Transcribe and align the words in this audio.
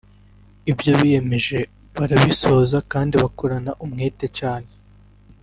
ibyo 0.71 0.91
biyemeje 0.99 1.59
barabisoza 1.97 2.77
kandi 2.91 3.13
bakorana 3.23 3.71
umwete 3.85 4.25
cyane 4.39 4.69